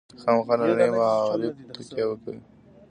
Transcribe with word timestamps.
خامخا 0.21 0.53
ننني 0.59 0.89
معارف 0.97 1.55
تکیه 1.75 2.05
وکوي. 2.07 2.39